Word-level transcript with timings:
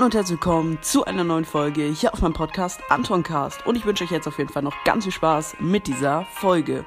Hallo 0.00 0.06
und 0.06 0.14
herzlich 0.14 0.40
willkommen 0.40 0.78
zu 0.80 1.04
einer 1.04 1.24
neuen 1.24 1.44
Folge 1.44 1.82
hier 1.82 2.14
auf 2.14 2.22
meinem 2.22 2.32
Podcast 2.32 2.80
Antoncast. 2.88 3.66
Und 3.66 3.76
ich 3.76 3.84
wünsche 3.84 4.02
euch 4.02 4.10
jetzt 4.10 4.26
auf 4.26 4.38
jeden 4.38 4.50
Fall 4.50 4.62
noch 4.62 4.82
ganz 4.82 5.04
viel 5.04 5.12
Spaß 5.12 5.56
mit 5.60 5.88
dieser 5.88 6.24
Folge. 6.24 6.86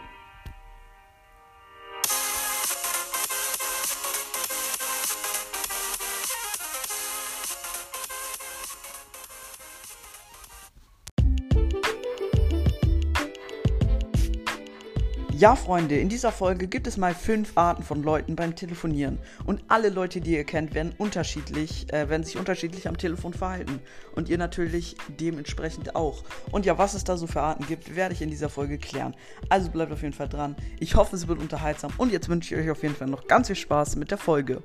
Ja, 15.35 15.55
Freunde, 15.55 15.97
in 15.97 16.09
dieser 16.09 16.31
Folge 16.31 16.67
gibt 16.67 16.85
es 16.85 16.95
mal 16.95 17.15
fünf 17.15 17.57
Arten 17.57 17.81
von 17.81 18.03
Leuten 18.03 18.35
beim 18.35 18.55
Telefonieren. 18.55 19.17
Und 19.45 19.63
alle 19.67 19.89
Leute, 19.89 20.21
die 20.21 20.33
ihr 20.33 20.43
kennt, 20.43 20.75
werden 20.75 20.93
unterschiedlich, 20.99 21.91
äh, 21.91 22.07
werden 22.07 22.23
sich 22.23 22.37
unterschiedlich 22.37 22.87
am 22.87 22.99
Telefon 22.99 23.33
verhalten. 23.33 23.79
Und 24.15 24.29
ihr 24.29 24.37
natürlich 24.37 24.95
dementsprechend 25.19 25.95
auch. 25.95 26.23
Und 26.51 26.67
ja, 26.67 26.77
was 26.77 26.93
es 26.93 27.03
da 27.03 27.17
so 27.17 27.25
für 27.25 27.41
Arten 27.41 27.65
gibt, 27.65 27.95
werde 27.95 28.13
ich 28.13 28.21
in 28.21 28.29
dieser 28.29 28.47
Folge 28.47 28.77
klären. 28.77 29.15
Also 29.49 29.71
bleibt 29.71 29.91
auf 29.91 30.03
jeden 30.03 30.13
Fall 30.13 30.29
dran. 30.29 30.55
Ich 30.79 30.93
hoffe, 30.93 31.15
es 31.15 31.27
wird 31.27 31.39
unterhaltsam. 31.39 31.91
Und 31.97 32.11
jetzt 32.11 32.29
wünsche 32.29 32.53
ich 32.53 32.61
euch 32.61 32.69
auf 32.69 32.83
jeden 32.83 32.95
Fall 32.95 33.07
noch 33.07 33.25
ganz 33.25 33.47
viel 33.47 33.55
Spaß 33.55 33.95
mit 33.95 34.11
der 34.11 34.19
Folge. 34.19 34.61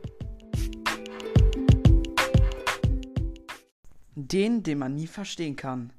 Den, 4.14 4.62
den 4.62 4.78
man 4.78 4.95
nie 4.95 5.06
verstehen 5.06 5.56
kann. 5.56 5.95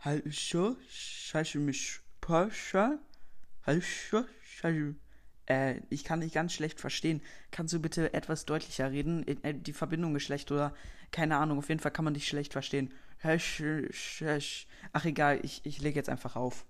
Halt, 0.00 0.24
so, 0.32 0.76
scheiße 0.88 1.58
mich, 1.58 2.00
Pascha? 2.22 2.98
Äh, 5.46 5.80
ich 5.90 6.04
kann 6.04 6.20
dich 6.20 6.32
ganz 6.32 6.52
schlecht 6.52 6.80
verstehen. 6.80 7.22
Kannst 7.50 7.72
du 7.72 7.80
bitte 7.80 8.12
etwas 8.12 8.44
deutlicher 8.44 8.90
reden? 8.90 9.26
Äh, 9.42 9.54
die 9.54 9.72
Verbindung 9.72 10.14
ist 10.16 10.24
schlecht 10.24 10.50
oder 10.52 10.74
keine 11.10 11.36
Ahnung. 11.36 11.58
Auf 11.58 11.68
jeden 11.68 11.80
Fall 11.80 11.92
kann 11.92 12.04
man 12.04 12.14
dich 12.14 12.28
schlecht 12.28 12.52
verstehen. 12.52 12.92
Ach 13.22 15.04
egal, 15.04 15.40
ich, 15.42 15.60
ich 15.64 15.80
lege 15.80 15.96
jetzt 15.96 16.08
einfach 16.08 16.36
auf. 16.36 16.66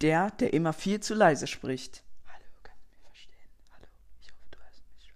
Der, 0.00 0.30
der 0.32 0.52
immer 0.52 0.72
viel 0.72 1.00
zu 1.00 1.14
leise 1.14 1.46
spricht. 1.46 2.04
Hallo, 2.26 2.44
kannst 2.62 2.84
du 2.84 2.90
mich 2.90 3.00
verstehen? 3.00 3.50
Hallo, 3.72 3.86
ich 4.20 4.30
hoffe, 4.30 4.48
du 4.50 4.58
hörst 4.58 4.82
mich. 4.94 5.12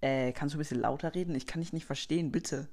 Äh, 0.00 0.32
kannst 0.32 0.54
du 0.54 0.58
ein 0.58 0.60
bisschen 0.60 0.80
lauter 0.80 1.14
reden? 1.14 1.34
Ich 1.34 1.46
kann 1.46 1.60
dich 1.60 1.72
nicht 1.72 1.86
verstehen, 1.86 2.30
bitte. 2.30 2.68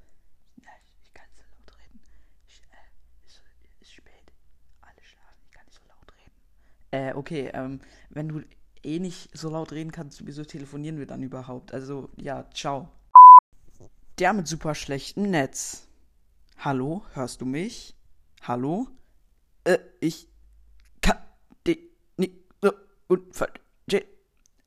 Ja, 0.58 0.70
ich, 0.86 0.94
ich 1.04 1.14
kann 1.14 1.26
nicht 1.30 1.38
so 1.38 1.44
laut 1.56 1.80
reden. 1.80 2.00
Ich, 2.48 2.62
äh, 2.62 3.26
ist, 3.26 3.42
ist 3.80 3.94
spät. 3.94 4.34
Alle 4.82 5.04
schlafen, 5.04 5.40
ich 5.46 5.52
kann 5.52 5.66
nicht 5.66 5.76
so 5.76 5.82
laut 5.88 6.12
reden. 6.18 6.36
Äh, 6.92 7.14
okay, 7.14 7.52
ähm, 7.54 7.82
wenn 8.10 8.28
du 8.30 8.42
eh 8.84 9.00
nicht 9.00 9.36
so 9.38 9.50
laut 9.50 9.72
reden 9.72 9.92
kannst, 9.92 10.26
wieso 10.26 10.44
telefonieren 10.44 10.98
wir 10.98 11.06
dann 11.06 11.22
überhaupt? 11.22 11.74
Also, 11.74 12.10
ja, 12.18 12.50
ciao. 12.54 12.90
Der 14.18 14.34
mit 14.34 14.48
super 14.48 14.76
schlechtem 14.76 15.30
Netz. 15.30 15.88
Hallo, 16.58 17.04
hörst 17.14 17.42
du 17.42 17.46
mich? 17.46 17.96
Hallo? 18.42 18.88
Äh, 19.64 19.78
ich 20.00 20.28
kann 21.02 21.18
dich 21.66 21.80
nicht 22.18 22.34
gut 23.08 23.36
verstehen. 23.36 24.08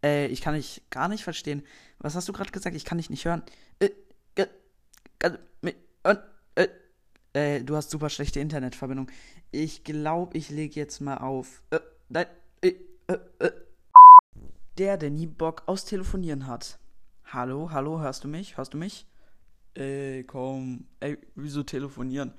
Äh, 0.03 0.27
ich 0.29 0.41
kann 0.41 0.55
dich 0.55 0.83
gar 0.91 1.09
nicht 1.09 1.25
verstehen. 1.25 1.63
Was 1.99 2.15
hast 2.15 2.29
du 2.29 2.33
gerade 2.33 2.51
gesagt? 2.51 2.77
Ich 2.77 2.85
kann 2.85 2.99
dich 2.99 3.11
nicht 3.11 3.25
hören. 3.25 3.43
Äh, 3.79 3.91
du 4.35 5.39
mich 5.61 5.77
hören? 6.05 6.19
Äh, 6.55 6.69
äh, 7.35 7.63
du 7.63 7.77
hast 7.77 7.91
super 7.91 8.11
schlechte 8.11 8.41
Internetverbindung. 8.41 9.11
Ich 9.51 9.85
glaube, 9.85 10.37
ich 10.37 10.51
lege 10.51 10.79
jetzt 10.79 11.01
mal 11.01 11.19
auf. 11.19 11.63
Äh, 11.71 11.81
nein, 12.13 12.27
äh, 12.61 12.75
äh, 13.09 13.19
äh. 13.39 13.51
Der, 14.79 14.97
der 14.97 15.11
nie 15.11 15.27
Bock 15.27 15.63
aus 15.67 15.85
Telefonieren 15.85 16.47
hat. 16.47 16.79
Hallo, 17.25 17.71
hallo, 17.71 18.01
hörst 18.01 18.25
du 18.25 18.29
mich? 18.29 18.57
Hörst 18.57 18.75
du 18.75 18.79
mich? 18.79 19.07
Ey, 19.75 20.25
komm. 20.25 20.87
Ey, 21.01 21.19
wieso 21.35 21.63
telefonieren? 21.63 22.35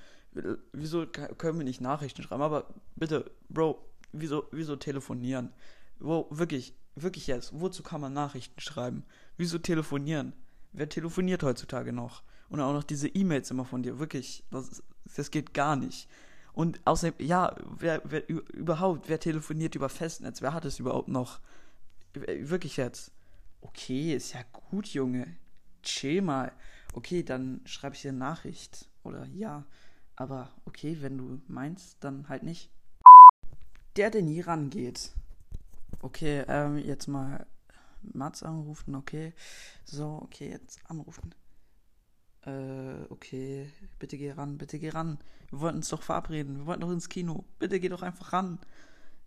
Wieso 0.71 1.05
können 1.05 1.59
wir 1.59 1.65
nicht 1.65 1.81
Nachrichten 1.81 2.23
schreiben? 2.23 2.41
Aber 2.41 2.73
bitte, 2.95 3.31
Bro, 3.49 3.83
wieso, 4.11 4.45
wieso 4.51 4.75
telefonieren? 4.75 5.51
Wo, 5.99 6.27
wirklich, 6.31 6.73
wirklich 6.95 7.27
jetzt, 7.27 7.59
wozu 7.59 7.83
kann 7.83 8.01
man 8.01 8.13
Nachrichten 8.13 8.59
schreiben? 8.59 9.05
Wieso 9.37 9.59
telefonieren? 9.59 10.33
Wer 10.71 10.89
telefoniert 10.89 11.43
heutzutage 11.43 11.93
noch? 11.93 12.23
Und 12.49 12.59
auch 12.61 12.73
noch 12.73 12.83
diese 12.83 13.07
E-Mails 13.07 13.51
immer 13.51 13.65
von 13.65 13.83
dir, 13.83 13.99
wirklich, 13.99 14.43
das, 14.51 14.83
das 15.15 15.31
geht 15.31 15.53
gar 15.53 15.75
nicht. 15.75 16.07
Und 16.53 16.79
außerdem, 16.85 17.25
ja, 17.25 17.55
wer, 17.77 18.01
wer 18.05 18.27
überhaupt, 18.29 19.09
wer 19.09 19.19
telefoniert 19.19 19.75
über 19.75 19.89
Festnetz? 19.89 20.41
Wer 20.41 20.53
hat 20.53 20.65
es 20.65 20.79
überhaupt 20.79 21.07
noch? 21.07 21.39
Wirklich 22.13 22.77
jetzt. 22.77 23.11
Okay, 23.61 24.13
ist 24.13 24.33
ja 24.33 24.41
gut, 24.51 24.87
Junge. 24.87 25.35
Chill 25.81 26.21
mal. 26.21 26.51
Okay, 26.93 27.23
dann 27.23 27.61
schreibe 27.65 27.95
ich 27.95 28.03
dir 28.03 28.09
eine 28.09 28.19
Nachricht. 28.19 28.87
Oder 29.03 29.25
ja. 29.25 29.65
Aber 30.15 30.51
okay, 30.65 30.97
wenn 31.01 31.17
du 31.17 31.41
meinst, 31.47 31.97
dann 32.03 32.29
halt 32.29 32.43
nicht. 32.43 32.69
Der, 33.95 34.11
der 34.11 34.21
nie 34.21 34.41
rangeht. 34.41 35.11
Okay, 36.01 36.43
ähm, 36.47 36.77
jetzt 36.77 37.07
mal 37.07 37.47
Mats 38.01 38.43
anrufen, 38.43 38.95
okay. 38.95 39.33
So, 39.85 40.19
okay, 40.23 40.49
jetzt 40.49 40.79
anrufen. 40.87 41.33
Äh, 43.23 43.63
okay, 43.63 43.69
bitte 43.99 44.17
geh 44.17 44.31
ran, 44.31 44.57
bitte 44.57 44.79
geh 44.79 44.89
ran. 44.89 45.17
Wir 45.49 45.59
wollten 45.61 45.77
uns 45.77 45.89
doch 45.89 46.01
verabreden, 46.01 46.57
wir 46.57 46.65
wollten 46.65 46.81
doch 46.81 46.91
ins 46.91 47.09
Kino. 47.09 47.45
Bitte 47.59 47.79
geh 47.79 47.89
doch 47.89 48.01
einfach 48.01 48.33
ran. 48.33 48.59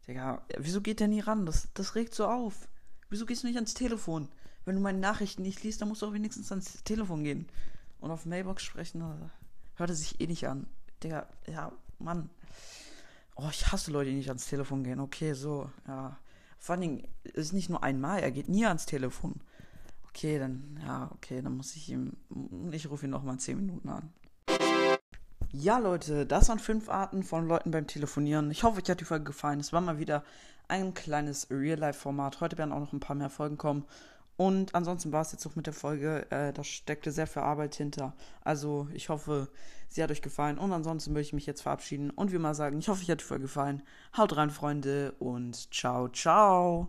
Digga, 0.07 0.43
wieso 0.59 0.81
geht 0.81 1.01
der 1.01 1.09
nie 1.09 1.21
ran? 1.21 1.47
Das, 1.47 1.69
das 1.75 1.95
regt 1.95 2.15
so 2.15 2.27
auf. 2.27 2.69
Wieso 3.09 3.27
gehst 3.27 3.43
du 3.43 3.47
nicht 3.47 3.57
ans 3.57 3.75
Telefon? 3.75 4.29
Wenn 4.65 4.77
du 4.77 4.81
meine 4.81 4.99
Nachrichten 4.99 5.43
nicht 5.43 5.63
liest, 5.63 5.81
dann 5.81 5.89
musst 5.89 6.03
du 6.03 6.07
auch 6.07 6.13
wenigstens 6.13 6.51
ans 6.51 6.83
Telefon 6.85 7.25
gehen. 7.25 7.49
Und 8.01 8.11
auf 8.11 8.27
Mailbox 8.27 8.63
sprechen, 8.63 9.03
oder? 9.03 9.31
hört 9.77 9.91
er 9.91 9.97
sich 9.97 10.21
eh 10.21 10.27
nicht 10.27 10.49
an. 10.49 10.67
Digga, 11.03 11.27
ja, 11.47 11.73
Mann. 11.99 12.31
Oh, 13.37 13.49
ich 13.51 13.71
hasse 13.71 13.91
Leute, 13.91 14.11
die 14.11 14.17
nicht 14.17 14.29
ans 14.29 14.47
Telefon 14.47 14.85
gehen. 14.85 15.01
Okay, 15.01 15.35
so, 15.35 15.71
ja. 15.87 16.19
Vor 16.59 16.73
allen 16.73 16.81
Dingen, 16.81 17.09
es 17.25 17.47
ist 17.47 17.53
nicht 17.53 17.69
nur 17.69 17.83
einmal, 17.83 18.21
er 18.21 18.31
geht 18.31 18.49
nie 18.49 18.65
ans 18.65 18.87
Telefon. 18.87 19.41
Okay, 20.17 20.39
dann, 20.39 20.81
ja, 20.83 21.11
okay, 21.13 21.43
dann 21.43 21.59
muss 21.59 21.77
ich 21.77 21.91
ihm, 21.91 22.17
ich 22.73 22.89
rufe 22.89 23.05
ihn 23.05 23.11
nochmal 23.11 23.37
10 23.37 23.59
Minuten 23.59 23.91
an. 23.91 24.09
Ja, 25.53 25.77
Leute, 25.77 26.25
das 26.25 26.49
waren 26.49 26.59
fünf 26.59 26.89
Arten 26.89 27.23
von 27.23 27.47
Leuten 27.47 27.71
beim 27.71 27.87
Telefonieren. 27.87 28.51
Ich 28.51 28.63
hoffe, 28.63 28.81
euch 28.81 28.89
hat 28.89 29.01
die 29.01 29.05
Folge 29.05 29.27
gefallen. 29.27 29.61
Es 29.61 29.75
war 29.75 29.83
mal 29.83 29.99
wieder 29.99 30.25
ein 30.69 30.95
kleines 30.95 31.49
Real-Life-Format. 31.51 32.41
Heute 32.41 32.57
werden 32.57 32.73
auch 32.73 32.81
noch 32.81 32.95
ein 32.95 33.01
paar 33.01 33.15
mehr 33.15 33.29
Folgen 33.29 33.59
kommen. 33.59 33.85
Und 34.39 34.75
ansonsten 34.75 35.13
war 35.13 35.21
es 35.21 35.33
jetzt 35.33 35.47
auch 35.47 35.55
mit 35.55 35.67
der 35.67 35.75
Folge. 35.75 36.31
Äh, 36.31 36.55
da 36.55 36.65
steckte 36.65 37.13
sehr 37.13 37.27
viel 37.27 37.43
Arbeit 37.43 37.75
hinter. 37.75 38.15
Also, 38.41 38.89
ich 38.95 39.11
hoffe, 39.11 39.49
sie 39.89 40.03
hat 40.03 40.11
euch 40.11 40.23
gefallen. 40.23 40.57
Und 40.57 40.73
ansonsten 40.73 41.13
möchte 41.13 41.29
ich 41.29 41.35
mich 41.35 41.47
jetzt 41.47 41.61
verabschieden 41.61 42.09
und 42.09 42.33
wie 42.33 42.37
immer 42.37 42.55
sagen, 42.55 42.79
ich 42.79 42.89
hoffe, 42.89 43.03
euch 43.03 43.11
hat 43.11 43.21
die 43.21 43.25
Folge 43.25 43.43
gefallen. 43.43 43.83
Haut 44.17 44.35
rein, 44.35 44.49
Freunde, 44.49 45.15
und 45.19 45.75
ciao, 45.75 46.09
ciao. 46.09 46.89